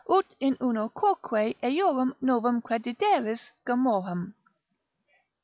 ut 0.09 0.27
in 0.39 0.55
unoquoque 0.59 1.55
eorum 1.61 2.15
novam 2.19 2.59
credideris 2.59 3.51
Gomorrham. 3.65 4.33